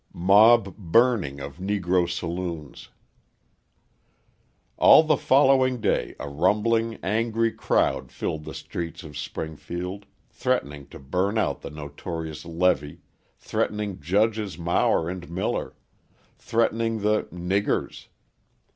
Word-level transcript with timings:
Mob 0.13 0.75
Burning 0.77 1.39
of 1.39 1.57
Negro 1.57 2.09
Saloons 2.09 2.89
All 4.77 5.03
the 5.03 5.15
following 5.15 5.79
day 5.79 6.15
a 6.19 6.27
rumbling, 6.27 6.95
angry 7.03 7.51
crowd 7.51 8.11
filled 8.11 8.43
the 8.43 8.55
streets 8.55 9.03
of 9.03 9.15
Springfield, 9.15 10.07
threatening 10.27 10.87
to 10.87 10.97
burn 10.97 11.37
out 11.37 11.61
the 11.61 11.69
notorious 11.69 12.45
Levee, 12.45 13.01
threatening 13.37 13.99
Judges 13.99 14.57
Mower 14.57 15.07
and 15.07 15.29
Miller, 15.29 15.75
threatening 16.35 17.01
the 17.01 17.25
"niggers." 17.31 18.07